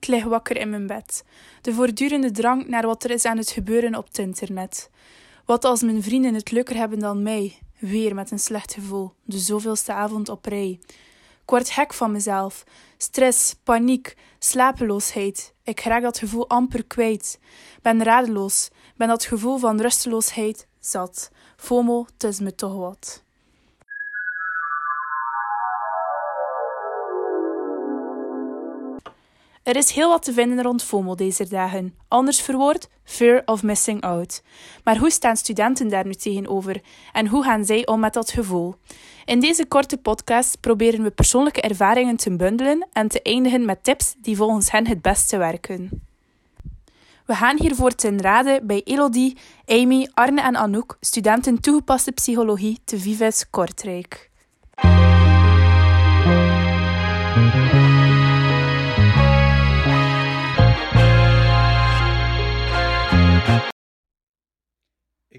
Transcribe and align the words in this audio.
Ik 0.00 0.06
lig 0.06 0.24
wakker 0.24 0.56
in 0.56 0.70
mijn 0.70 0.86
bed. 0.86 1.24
De 1.60 1.74
voortdurende 1.74 2.30
drang 2.30 2.68
naar 2.68 2.86
wat 2.86 3.04
er 3.04 3.10
is 3.10 3.24
aan 3.24 3.36
het 3.36 3.50
gebeuren 3.50 3.94
op 3.94 4.06
het 4.06 4.18
internet. 4.18 4.90
Wat 5.44 5.64
als 5.64 5.82
mijn 5.82 6.02
vrienden 6.02 6.34
het 6.34 6.50
leuker 6.50 6.76
hebben 6.76 6.98
dan 6.98 7.22
mij? 7.22 7.58
Weer 7.78 8.14
met 8.14 8.30
een 8.30 8.38
slecht 8.38 8.74
gevoel, 8.74 9.12
de 9.24 9.38
zoveelste 9.38 9.92
avond 9.92 10.28
op 10.28 10.44
rij. 10.44 10.78
Ik 11.42 11.52
word 11.52 11.70
gek 11.70 11.94
van 11.94 12.12
mezelf. 12.12 12.64
Stress, 12.96 13.54
paniek, 13.64 14.16
slapeloosheid. 14.38 15.54
Ik 15.62 15.80
raak 15.80 16.02
dat 16.02 16.18
gevoel 16.18 16.48
amper 16.48 16.84
kwijt. 16.84 17.38
Ben 17.82 18.02
radeloos. 18.02 18.70
Ben 18.96 19.08
dat 19.08 19.24
gevoel 19.24 19.58
van 19.58 19.80
rusteloosheid 19.80 20.66
zat. 20.80 21.30
FOMO, 21.56 22.06
het 22.12 22.24
is 22.24 22.40
me 22.40 22.54
toch 22.54 22.74
wat. 22.74 23.24
Er 29.66 29.76
is 29.76 29.90
heel 29.90 30.08
wat 30.08 30.22
te 30.22 30.32
vinden 30.32 30.62
rond 30.62 30.82
FOMO 30.82 31.14
deze 31.14 31.48
dagen. 31.48 31.94
Anders 32.08 32.40
verwoord, 32.40 32.88
fear 33.04 33.42
of 33.44 33.62
missing 33.62 34.00
out. 34.00 34.42
Maar 34.84 34.98
hoe 34.98 35.10
staan 35.10 35.36
studenten 35.36 35.88
daar 35.88 36.06
nu 36.06 36.14
tegenover 36.14 36.80
en 37.12 37.26
hoe 37.26 37.44
gaan 37.44 37.64
zij 37.64 37.86
om 37.86 38.00
met 38.00 38.12
dat 38.12 38.30
gevoel? 38.30 38.74
In 39.24 39.40
deze 39.40 39.66
korte 39.66 39.96
podcast 39.96 40.60
proberen 40.60 41.02
we 41.02 41.10
persoonlijke 41.10 41.60
ervaringen 41.60 42.16
te 42.16 42.36
bundelen 42.36 42.88
en 42.92 43.08
te 43.08 43.22
eindigen 43.22 43.64
met 43.64 43.84
tips 43.84 44.14
die 44.18 44.36
volgens 44.36 44.70
hen 44.70 44.86
het 44.86 45.02
beste 45.02 45.36
werken. 45.36 46.06
We 47.24 47.34
gaan 47.34 47.58
hiervoor 47.58 47.94
ten 47.94 48.20
raden 48.20 48.66
bij 48.66 48.82
Elodie, 48.84 49.36
Amy, 49.66 50.08
Arne 50.14 50.40
en 50.40 50.56
Anouk, 50.56 50.96
studenten 51.00 51.60
toegepaste 51.60 52.12
psychologie 52.12 52.78
te 52.84 52.98
Vives 52.98 53.50
Kortrijk. 53.50 54.30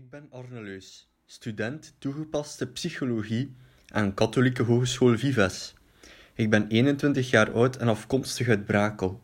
Ik 0.07 0.13
ben 0.13 0.27
Arne 0.31 0.61
Leus, 0.61 1.09
student 1.25 1.95
toegepaste 1.99 2.67
psychologie 2.67 3.55
aan 3.87 4.13
Katholieke 4.13 4.63
Hogeschool 4.63 5.17
Vives. 5.17 5.73
Ik 6.33 6.49
ben 6.49 6.67
21 6.67 7.29
jaar 7.29 7.51
oud 7.51 7.75
en 7.75 7.87
afkomstig 7.87 8.47
uit 8.47 8.65
Brakel. 8.65 9.21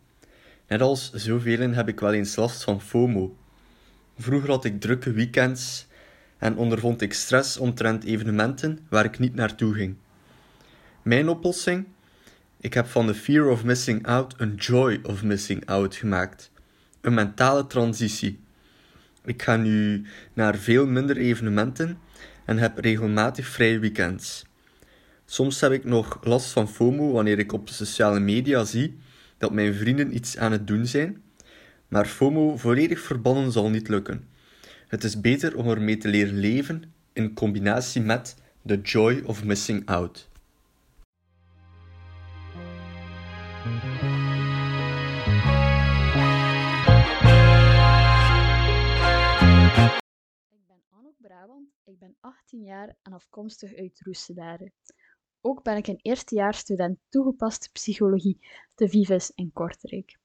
Net 0.68 0.82
als 0.82 1.12
zoveel 1.14 1.72
heb 1.72 1.88
ik 1.88 2.00
wel 2.00 2.14
eens 2.14 2.36
last 2.36 2.64
van 2.64 2.82
FOMO. 2.82 3.38
Vroeger 4.18 4.50
had 4.50 4.66
ik 4.66 4.82
drukke 4.82 5.12
weekends 5.12 5.88
en 6.38 6.58
ondervond 6.58 7.02
ik 7.02 7.14
stress 7.14 7.58
omtrent 7.58 8.04
evenementen 8.04 8.80
waar 8.90 9.06
ik 9.06 9.20
niet 9.20 9.36
naartoe 9.36 9.74
ging. 9.74 9.96
Mijn 11.02 11.30
oplossing? 11.30 11.88
Ik 12.58 12.74
heb 12.74 12.86
van 12.88 13.08
de 13.08 13.16
fear 13.16 13.48
of 13.48 13.64
missing 13.64 14.08
out 14.08 14.34
een 14.38 14.56
joy 14.56 15.00
of 15.04 15.24
missing 15.24 15.66
out 15.66 15.96
gemaakt. 15.96 16.52
Een 17.02 17.14
mentale 17.14 17.68
transitie. 17.68 18.43
Ik 19.26 19.42
ga 19.42 19.56
nu 19.56 20.06
naar 20.34 20.56
veel 20.56 20.88
minder 20.88 21.18
evenementen 21.18 21.98
en 22.46 22.58
heb 22.58 22.78
regelmatig 22.78 23.48
vrije 23.48 23.80
weekends. 23.80 24.46
Soms 25.26 25.62
heb 25.62 25.72
ik 25.72 25.84
nog 25.84 26.20
last 26.24 26.52
van 26.52 26.70
FOMO 26.70 27.12
wanneer 27.12 27.40
ik 27.40 27.52
op 27.54 27.68
de 27.68 27.74
sociale 27.74 28.20
media 28.20 28.64
zie 28.64 28.98
dat 29.38 29.54
mijn 29.54 29.74
vrienden 29.74 30.16
iets 30.16 30.38
aan 30.38 30.52
het 30.52 30.68
doen 30.68 30.88
zijn, 30.88 31.22
maar 31.88 32.06
FOMO 32.06 32.58
volledig 32.58 33.00
verbannen 33.00 33.52
zal 33.52 33.70
niet 33.70 33.88
lukken. 33.88 34.28
Het 34.88 35.04
is 35.04 35.22
beter 35.22 35.56
om 35.58 35.70
ermee 35.70 35.98
te 35.98 36.08
leren 36.08 36.40
leven 36.40 36.84
in 37.14 37.34
combinatie 37.34 38.02
met 38.02 38.36
the 38.66 38.82
joy 38.82 39.22
of 39.26 39.44
missing 39.44 39.86
out. 39.86 40.30
Ik 51.84 52.00
ben 52.00 52.16
18 52.20 52.64
jaar 52.64 52.96
en 53.02 53.14
afkomstig 53.14 53.76
uit 53.76 54.02
Roeselare. 54.02 54.72
Ook 55.42 55.64
ben 55.64 55.78
ik 55.78 55.88
een 55.88 56.00
eerstejaarsstudent 56.02 57.00
toegepaste 57.10 57.70
psychologie 57.72 58.48
te 58.76 58.90
Vives 58.90 59.30
in 59.30 59.52
Kortrijk. 59.54 60.20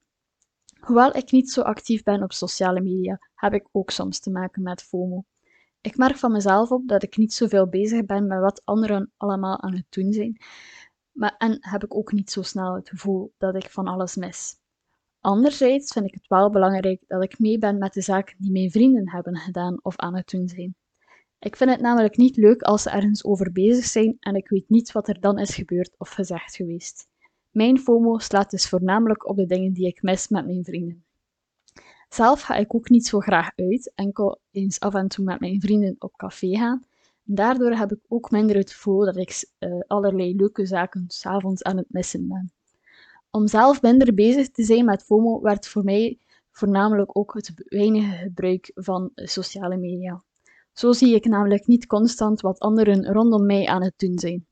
Hoewel 0.81 1.17
ik 1.17 1.31
niet 1.31 1.51
zo 1.51 1.61
actief 1.61 2.03
ben 2.03 2.23
op 2.23 2.33
sociale 2.33 2.81
media, 2.81 3.19
heb 3.35 3.53
ik 3.53 3.69
ook 3.73 3.91
soms 3.91 4.21
te 4.21 4.31
maken 4.31 4.63
met 4.63 4.83
FOMO. 4.83 5.25
Ik 5.81 5.97
merk 5.97 6.17
van 6.17 6.33
mezelf 6.33 6.71
op 6.71 6.89
dat 6.89 7.03
ik 7.03 7.17
niet 7.17 7.33
zoveel 7.33 7.69
bezig 7.69 8.05
ben 8.05 8.27
met 8.27 8.41
wat 8.41 8.63
anderen 8.65 9.13
allemaal 9.17 9.61
aan 9.61 9.75
het 9.75 9.87
doen 9.89 10.13
zijn, 10.13 10.41
maar, 11.13 11.35
en 11.39 11.57
heb 11.61 11.85
ik 11.85 11.95
ook 11.95 12.13
niet 12.13 12.31
zo 12.31 12.43
snel 12.43 12.75
het 12.75 12.89
gevoel 12.89 13.35
dat 13.39 13.55
ik 13.55 13.71
van 13.71 13.87
alles 13.87 14.17
mis. 14.17 14.59
Anderzijds 15.21 15.93
vind 15.93 16.07
ik 16.07 16.15
het 16.15 16.27
wel 16.27 16.51
belangrijk 16.51 17.05
dat 17.07 17.23
ik 17.23 17.39
mee 17.39 17.59
ben 17.59 17.79
met 17.79 17.93
de 17.93 18.03
zaken 18.03 18.37
die 18.39 18.53
mijn 18.53 18.71
vrienden 18.71 19.11
hebben 19.11 19.37
gedaan 19.37 19.79
of 19.83 19.97
aan 19.97 20.17
het 20.17 20.29
doen 20.29 20.49
zijn. 20.49 20.77
Ik 21.41 21.57
vind 21.57 21.71
het 21.71 21.81
namelijk 21.81 22.17
niet 22.17 22.37
leuk 22.37 22.63
als 22.63 22.83
ze 22.83 22.91
ergens 22.91 23.25
over 23.25 23.53
bezig 23.53 23.85
zijn 23.85 24.17
en 24.21 24.35
ik 24.35 24.49
weet 24.49 24.69
niet 24.69 24.93
wat 24.93 25.09
er 25.09 25.21
dan 25.21 25.39
is 25.39 25.55
gebeurd 25.55 25.95
of 25.99 26.09
gezegd 26.09 26.57
geweest. 26.57 27.09
Mijn 27.51 27.79
FOMO 27.79 28.19
slaat 28.19 28.51
dus 28.51 28.69
voornamelijk 28.69 29.29
op 29.29 29.37
de 29.37 29.47
dingen 29.47 29.73
die 29.73 29.87
ik 29.87 30.03
mis 30.03 30.29
met 30.29 30.47
mijn 30.47 30.65
vrienden. 30.65 31.05
Zelf 32.09 32.41
ga 32.41 32.55
ik 32.55 32.75
ook 32.75 32.89
niet 32.89 33.07
zo 33.07 33.21
graag 33.21 33.51
uit, 33.57 33.93
enkel 33.95 34.41
eens 34.51 34.81
af 34.81 34.95
en 34.95 35.09
toe 35.09 35.25
met 35.25 35.41
mijn 35.41 35.61
vrienden 35.61 35.97
op 35.99 36.17
café 36.17 36.57
gaan. 36.57 36.85
Daardoor 37.23 37.73
heb 37.73 37.93
ik 37.93 38.01
ook 38.09 38.31
minder 38.31 38.57
het 38.57 38.73
gevoel 38.73 39.05
dat 39.05 39.17
ik 39.17 39.49
uh, 39.59 39.81
allerlei 39.87 40.37
leuke 40.37 40.67
zaken 40.67 41.05
s'avonds 41.09 41.63
aan 41.63 41.77
het 41.77 41.93
missen 41.93 42.29
ben. 42.29 42.53
Om 43.31 43.47
zelf 43.47 43.83
minder 43.83 44.15
bezig 44.15 44.51
te 44.51 44.63
zijn 44.63 44.85
met 44.85 45.03
FOMO 45.03 45.41
werd 45.41 45.69
voor 45.69 45.85
mij 45.85 46.19
voornamelijk 46.51 47.19
ook 47.19 47.35
het 47.35 47.53
weinige 47.69 48.17
gebruik 48.17 48.71
van 48.75 49.11
sociale 49.15 49.77
media. 49.77 50.23
Zo 50.79 50.93
zie 50.93 51.15
ik 51.15 51.25
namelijk 51.25 51.67
niet 51.67 51.87
constant 51.87 52.41
wat 52.41 52.59
anderen 52.59 53.13
rondom 53.13 53.47
mij 53.47 53.67
aan 53.67 53.83
het 53.83 53.99
doen 53.99 54.19
zijn. 54.19 54.47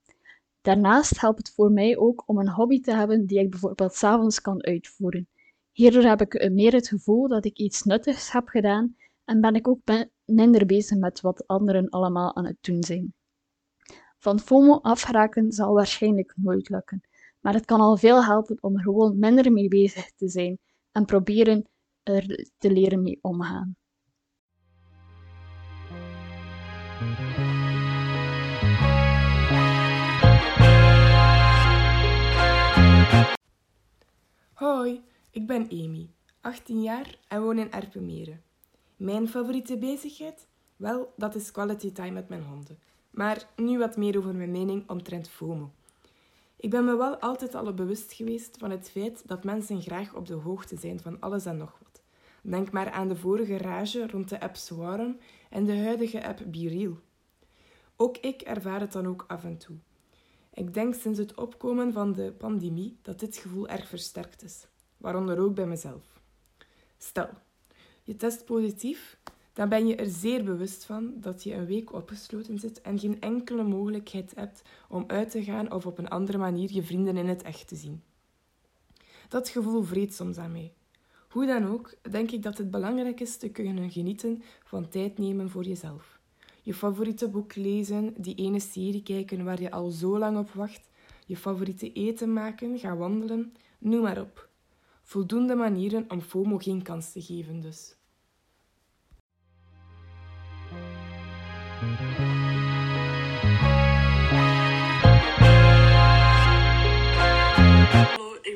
Daarnaast 0.61 1.21
helpt 1.21 1.39
het 1.39 1.55
voor 1.55 1.71
mij 1.71 1.97
ook 1.97 2.23
om 2.27 2.39
een 2.39 2.51
hobby 2.51 2.81
te 2.81 2.93
hebben 2.93 3.27
die 3.27 3.39
ik 3.39 3.51
bijvoorbeeld 3.51 3.95
s'avonds 3.95 4.41
kan 4.41 4.65
uitvoeren. 4.65 5.29
Hierdoor 5.73 6.03
heb 6.03 6.21
ik 6.21 6.51
meer 6.53 6.73
het 6.73 6.89
gevoel 6.89 7.29
dat 7.29 7.45
ik 7.45 7.59
iets 7.59 7.83
nuttigs 7.83 8.33
heb 8.33 8.49
gedaan 8.49 8.97
en 9.25 9.41
ben 9.41 9.55
ik 9.55 9.69
ook 9.69 9.81
minder 10.25 10.67
bezig 10.67 10.99
met 10.99 11.21
wat 11.21 11.47
anderen 11.47 11.89
allemaal 11.89 12.37
aan 12.37 12.47
het 12.47 12.59
doen 12.61 12.85
zijn. 12.85 13.15
Van 14.19 14.41
FOMO 14.41 14.79
afraken 14.83 15.53
zal 15.53 15.75
waarschijnlijk 15.75 16.33
nooit 16.37 16.69
lukken, 16.69 17.01
maar 17.41 17.55
het 17.55 17.65
kan 17.65 17.81
al 17.81 17.97
veel 17.97 18.25
helpen 18.25 18.59
om 18.61 18.77
er 18.77 18.83
gewoon 18.83 19.19
minder 19.19 19.53
mee 19.53 19.69
bezig 19.69 20.13
te 20.13 20.29
zijn 20.29 20.59
en 20.93 21.05
proberen 21.05 21.69
er 22.03 22.49
te 22.59 22.71
leren 22.71 23.03
mee 23.03 23.19
omgaan. 23.21 23.77
Hoi, 26.97 27.09
ik 35.31 35.47
ben 35.47 35.71
Amy, 35.71 36.11
18 36.41 36.83
jaar 36.83 37.19
en 37.29 37.43
woon 37.43 37.59
in 37.59 37.73
Erpenmeren. 37.73 38.43
Mijn 38.97 39.29
favoriete 39.29 39.79
bezigheid? 39.79 40.47
Wel, 40.77 41.13
dat 41.17 41.35
is 41.35 41.51
quality 41.51 41.93
time 41.93 42.11
met 42.11 42.29
mijn 42.29 42.43
honden. 42.43 42.79
Maar 43.11 43.49
nu 43.57 43.79
wat 43.79 43.97
meer 43.97 44.19
over 44.19 44.35
mijn 44.35 44.51
mening 44.51 44.89
omtrent 44.89 45.29
FOMO. 45.29 45.71
Ik 46.57 46.71
ben 46.71 46.85
me 46.85 46.97
wel 46.97 47.17
altijd 47.17 47.55
al 47.55 47.75
bewust 47.75 48.13
geweest 48.13 48.57
van 48.59 48.71
het 48.71 48.91
feit 48.91 49.23
dat 49.29 49.45
mensen 49.45 49.83
graag 49.83 50.15
op 50.15 50.27
de 50.27 50.35
hoogte 50.35 50.77
zijn 50.77 51.01
van 51.01 51.21
alles 51.21 51.45
en 51.47 51.57
nog 51.57 51.79
wat. 51.83 51.96
Denk 52.49 52.71
maar 52.71 52.91
aan 52.91 53.09
de 53.09 53.17
vorige 53.17 53.57
rage 53.57 54.07
rond 54.07 54.29
de 54.29 54.41
app 54.41 54.57
Swarm 54.57 55.19
en 55.51 55.65
de 55.65 55.77
huidige 55.77 56.27
app 56.27 56.43
BeReal. 56.47 56.99
Ook 57.97 58.17
ik 58.17 58.41
ervaar 58.41 58.81
het 58.81 58.93
dan 58.93 59.07
ook 59.07 59.25
af 59.29 59.45
en 59.45 59.59
toe. 59.59 59.77
Ik 60.53 60.75
denk 60.75 60.95
sinds 60.95 61.19
het 61.19 61.35
opkomen 61.35 61.93
van 61.93 62.13
de 62.13 62.33
pandemie 62.33 62.99
dat 63.03 63.21
dit 63.21 63.37
gevoel 63.37 63.69
erg 63.69 63.89
versterkt 63.89 64.43
is, 64.43 64.67
waaronder 64.97 65.39
ook 65.39 65.55
bij 65.55 65.67
mezelf. 65.67 66.21
Stel, 66.99 67.29
je 68.03 68.17
test 68.17 68.45
positief, 68.45 69.19
dan 69.53 69.69
ben 69.69 69.87
je 69.87 69.97
er 69.97 70.11
zeer 70.11 70.45
bewust 70.45 70.85
van 70.85 71.15
dat 71.21 71.43
je 71.43 71.55
een 71.55 71.67
week 71.67 71.93
opgesloten 71.93 72.59
zit 72.59 72.81
en 72.81 72.99
geen 72.99 73.21
enkele 73.21 73.63
mogelijkheid 73.63 74.33
hebt 74.35 74.63
om 74.89 75.05
uit 75.07 75.31
te 75.31 75.45
gaan 75.45 75.73
of 75.73 75.87
op 75.87 75.99
een 75.99 76.09
andere 76.09 76.39
manier 76.39 76.73
je 76.73 76.83
vrienden 76.83 77.17
in 77.17 77.29
het 77.29 77.43
echt 77.43 77.69
te 77.69 77.77
zien. 77.77 78.03
Dat 79.29 79.49
gevoel 79.49 79.83
vreet 79.83 80.15
soms 80.15 80.37
aan 80.37 80.53
mij. 80.53 80.73
Hoe 81.37 81.47
dan 81.47 81.67
ook, 81.67 81.95
denk 82.11 82.31
ik 82.31 82.43
dat 82.43 82.59
het 82.59 82.71
belangrijk 82.71 83.21
is 83.21 83.37
te 83.37 83.49
kunnen 83.49 83.91
genieten 83.91 84.43
van 84.65 84.89
tijd 84.89 85.19
nemen 85.19 85.51
voor 85.51 85.65
jezelf 85.65 86.17
je 86.67 86.75
favoriete 86.75 87.29
boek 87.29 87.55
lezen, 87.55 88.15
die 88.17 88.35
ene 88.35 88.61
serie 88.61 89.03
kijken 89.03 89.45
waar 89.45 89.61
je 89.61 89.71
al 89.71 89.91
zo 89.91 90.19
lang 90.19 90.39
op 90.39 90.51
wacht, 90.51 90.91
je 91.27 91.37
favoriete 91.37 91.93
eten 91.93 92.33
maken, 92.33 92.79
gaan 92.79 92.99
wandelen, 92.99 93.53
noem 93.79 94.03
maar 94.03 94.21
op. 94.21 94.49
Voldoende 95.03 95.55
manieren 95.55 96.05
om 96.09 96.21
FOMO 96.21 96.59
geen 96.59 96.83
kans 96.83 97.13
te 97.13 97.23
geven 97.23 97.61
dus. 97.61 97.97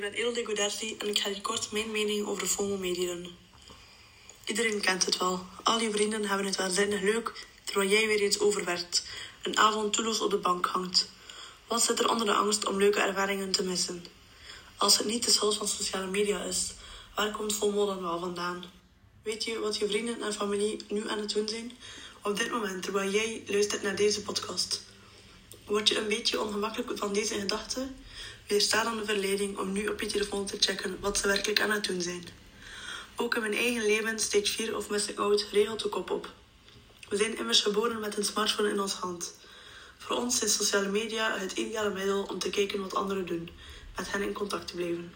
Ik 0.01 0.13
ben 0.13 0.25
Ilde 0.25 0.45
Goderti 0.45 0.97
en 0.99 1.09
ik 1.09 1.19
ga 1.19 1.29
hier 1.31 1.41
kort 1.41 1.73
mijn 1.73 1.91
mening 1.91 2.27
over 2.27 2.47
FOMO 2.47 2.77
meedelen. 2.77 3.37
Iedereen 4.45 4.81
kent 4.81 5.05
het 5.05 5.17
wel. 5.17 5.47
Al 5.63 5.81
je 5.81 5.91
vrienden 5.91 6.25
hebben 6.25 6.47
het 6.47 6.57
waanzinnig 6.57 7.01
leuk, 7.01 7.47
terwijl 7.65 7.91
jij 7.91 8.07
weer 8.07 8.21
eens 8.21 8.39
overwerkt. 8.39 9.07
Een 9.43 9.59
avond 9.59 9.93
toeloos 9.93 10.21
op 10.21 10.31
de 10.31 10.37
bank 10.37 10.67
hangt. 10.67 11.11
Wat 11.67 11.83
zit 11.83 11.99
er 11.99 12.11
onder 12.11 12.27
de 12.27 12.33
angst 12.33 12.67
om 12.67 12.79
leuke 12.79 13.01
ervaringen 13.01 13.51
te 13.51 13.63
missen? 13.63 14.05
Als 14.77 14.99
het 14.99 15.07
niet 15.07 15.25
de 15.25 15.31
schuld 15.31 15.57
van 15.57 15.69
sociale 15.69 16.07
media 16.07 16.43
is, 16.43 16.73
waar 17.15 17.31
komt 17.31 17.55
FOMO 17.55 17.87
dan 17.87 18.03
wel 18.03 18.19
vandaan? 18.19 18.65
Weet 19.23 19.45
je 19.45 19.59
wat 19.59 19.77
je 19.77 19.89
vrienden 19.89 20.23
en 20.23 20.33
familie 20.33 20.81
nu 20.89 21.09
aan 21.09 21.19
het 21.19 21.33
doen 21.33 21.49
zijn? 21.49 21.73
Op 22.23 22.37
dit 22.37 22.51
moment, 22.51 22.83
terwijl 22.83 23.11
jij 23.11 23.43
luistert 23.47 23.83
naar 23.83 23.97
deze 23.97 24.23
podcast. 24.23 24.83
Word 25.67 25.89
je 25.89 25.99
een 25.99 26.09
beetje 26.09 26.41
ongemakkelijk 26.41 26.99
van 26.99 27.13
deze 27.13 27.35
gedachte? 27.35 27.89
Weersta 28.51 28.85
dan 28.85 28.97
de 28.97 29.05
verleiding 29.05 29.59
om 29.59 29.73
nu 29.73 29.87
op 29.87 30.01
je 30.01 30.07
telefoon 30.07 30.47
te 30.47 30.57
checken 30.59 30.97
wat 31.01 31.19
ze 31.19 31.27
werkelijk 31.27 31.61
aan 31.61 31.71
het 31.71 31.85
doen 31.85 32.01
zijn. 32.01 32.25
Ook 33.17 33.35
in 33.35 33.41
mijn 33.41 33.55
eigen 33.55 33.87
leven 33.87 34.19
stage 34.19 34.53
4 34.53 34.77
of 34.77 34.91
missing 34.91 35.19
out 35.19 35.47
regelt 35.53 35.83
de 35.83 35.89
kop 35.89 36.11
op. 36.11 36.33
We 37.09 37.17
zijn 37.17 37.39
immers 37.39 37.61
geboren 37.61 38.01
met 38.01 38.17
een 38.17 38.25
smartphone 38.25 38.71
in 38.71 38.81
ons 38.81 38.93
hand. 38.93 39.35
Voor 39.99 40.17
ons 40.17 40.39
zijn 40.39 40.51
sociale 40.51 40.89
media 40.89 41.39
het 41.39 41.53
ideale 41.53 41.91
middel 41.91 42.23
om 42.23 42.39
te 42.39 42.51
kijken 42.51 42.81
wat 42.81 42.95
anderen 42.95 43.27
doen, 43.27 43.51
met 43.97 44.13
hen 44.13 44.23
in 44.23 44.33
contact 44.33 44.67
te 44.67 44.75
blijven. 44.75 45.13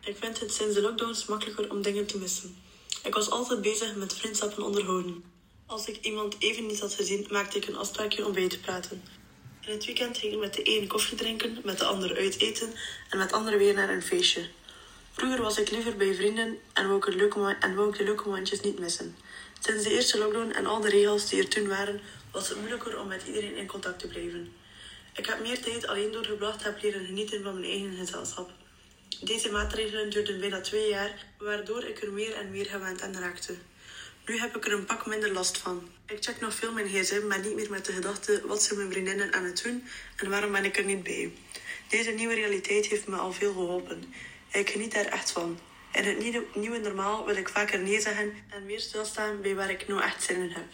Ik 0.00 0.16
vind 0.20 0.40
het 0.40 0.52
sinds 0.52 0.74
de 0.74 0.82
lockdowns 0.82 1.26
makkelijker 1.26 1.70
om 1.70 1.82
dingen 1.82 2.06
te 2.06 2.18
missen. 2.18 2.56
Ik 3.02 3.14
was 3.14 3.30
altijd 3.30 3.62
bezig 3.62 3.94
met 3.94 4.14
vriendschappen 4.14 4.64
onderhouden. 4.64 5.24
Als 5.66 5.86
ik 5.86 6.04
iemand 6.04 6.36
even 6.38 6.66
niet 6.66 6.80
had 6.80 6.94
gezien, 6.94 7.26
maakte 7.30 7.56
ik 7.56 7.66
een 7.66 7.76
afspraakje 7.76 8.26
om 8.26 8.32
bij 8.32 8.48
te 8.48 8.58
praten. 8.58 9.02
In 9.66 9.72
het 9.72 9.84
weekend 9.84 10.18
ging 10.18 10.32
ik 10.32 10.38
met 10.38 10.54
de 10.54 10.62
ene 10.62 10.86
koffie 10.86 11.16
drinken, 11.16 11.58
met 11.64 11.78
de 11.78 11.84
andere 11.84 12.16
uit 12.16 12.40
eten 12.40 12.72
en 13.10 13.18
met 13.18 13.28
de 13.28 13.34
andere 13.34 13.56
weer 13.56 13.74
naar 13.74 13.88
een 13.88 14.02
feestje. 14.02 14.48
Vroeger 15.12 15.42
was 15.42 15.58
ik 15.58 15.70
liever 15.70 15.96
bij 15.96 16.14
vrienden 16.14 16.58
en 16.72 16.86
wou 16.86 16.98
ik, 16.98 17.14
leuke, 17.14 17.56
en 17.60 17.74
wou 17.74 17.88
ik 17.88 17.96
de 17.96 18.04
leuke 18.04 18.28
momentjes 18.28 18.60
niet 18.60 18.78
missen. 18.78 19.16
Sinds 19.60 19.84
de 19.84 19.90
eerste 19.90 20.18
lockdown 20.18 20.50
en 20.50 20.66
al 20.66 20.80
de 20.80 20.88
regels 20.88 21.28
die 21.28 21.42
er 21.42 21.48
toen 21.48 21.68
waren, 21.68 22.00
was 22.30 22.48
het 22.48 22.58
moeilijker 22.58 23.00
om 23.00 23.06
met 23.06 23.22
iedereen 23.26 23.56
in 23.56 23.66
contact 23.66 23.98
te 23.98 24.08
blijven. 24.08 24.52
Ik 25.14 25.26
heb 25.26 25.40
meer 25.40 25.62
tijd 25.62 25.86
alleen 25.86 26.12
doorgebracht 26.12 26.64
heb 26.64 26.82
leren 26.82 27.06
genieten 27.06 27.42
van 27.42 27.60
mijn 27.60 27.72
eigen 27.72 27.96
gezelschap. 27.96 28.50
Deze 29.20 29.50
maatregelen 29.50 30.10
duurden 30.10 30.40
bijna 30.40 30.60
twee 30.60 30.88
jaar, 30.88 31.26
waardoor 31.38 31.84
ik 31.84 32.02
er 32.02 32.12
meer 32.12 32.34
en 32.34 32.50
meer 32.50 32.66
gewend 32.66 33.02
aan 33.02 33.16
raakte. 33.16 33.54
Nu 34.26 34.38
heb 34.38 34.56
ik 34.56 34.66
er 34.66 34.72
een 34.72 34.84
pak 34.84 35.06
minder 35.06 35.32
last 35.32 35.58
van. 35.58 35.88
Ik 36.06 36.16
check 36.20 36.40
nog 36.40 36.54
veel 36.54 36.72
mijn 36.72 36.88
gsm, 36.88 37.26
maar 37.26 37.38
niet 37.38 37.54
meer 37.54 37.70
met 37.70 37.84
de 37.84 37.92
gedachte 37.92 38.42
wat 38.46 38.62
zijn 38.62 38.78
mijn 38.78 38.92
vriendinnen 38.92 39.32
aan 39.32 39.44
het 39.44 39.62
doen 39.62 39.84
en 40.16 40.30
waarom 40.30 40.52
ben 40.52 40.64
ik 40.64 40.76
er 40.76 40.84
niet 40.84 41.02
bij. 41.02 41.32
Deze 41.88 42.10
nieuwe 42.10 42.34
realiteit 42.34 42.86
heeft 42.86 43.06
me 43.06 43.16
al 43.16 43.32
veel 43.32 43.52
geholpen. 43.52 44.14
Ik 44.52 44.70
geniet 44.70 44.94
er 44.94 45.06
echt 45.06 45.30
van. 45.30 45.58
In 45.92 46.04
het 46.04 46.54
nieuwe, 46.54 46.78
normaal 46.78 47.26
wil 47.26 47.36
ik 47.36 47.48
vaker 47.48 47.78
nee 47.78 48.00
zeggen 48.00 48.34
en 48.50 48.66
meer 48.66 48.80
stilstaan 48.80 49.40
bij 49.40 49.54
waar 49.54 49.70
ik 49.70 49.88
nou 49.88 50.02
echt 50.02 50.22
zin 50.22 50.36
in 50.36 50.50
heb. 50.50 50.66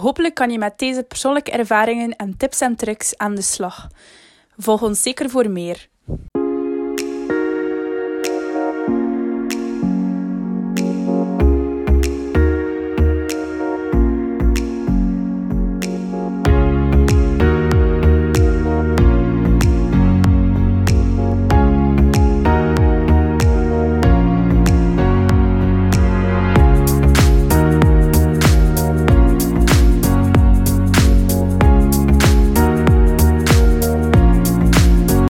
Hopelijk 0.00 0.34
kan 0.34 0.50
je 0.50 0.58
met 0.58 0.78
deze 0.78 1.02
persoonlijke 1.02 1.50
ervaringen 1.50 2.16
en 2.16 2.36
tips 2.36 2.60
en 2.60 2.76
tricks 2.76 3.16
aan 3.16 3.34
de 3.34 3.42
slag. 3.42 3.88
Volg 4.56 4.82
ons 4.82 5.02
zeker 5.02 5.30
voor 5.30 5.50
meer. 5.50 5.88